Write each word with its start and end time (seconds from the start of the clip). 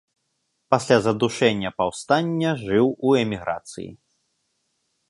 Пасля 0.73 0.95
задушэння 1.07 1.71
паўстання 1.83 2.55
жыў 2.65 2.87
у 3.09 3.17
эміграцыі. 3.23 3.89